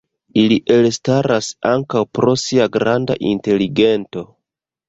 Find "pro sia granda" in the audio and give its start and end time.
2.19-3.19